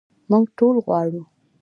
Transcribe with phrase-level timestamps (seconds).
[0.29, 1.21] موږ ټول غواړو.